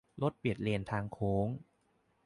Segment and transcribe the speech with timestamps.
[0.21, 1.47] -รถเบียดเลนทางโค้ง